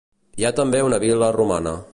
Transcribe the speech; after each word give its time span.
Hi 0.43 0.47
ha 0.47 0.51
també 0.61 0.81
una 0.87 1.01
vil·la 1.05 1.31
romana. 1.39 1.79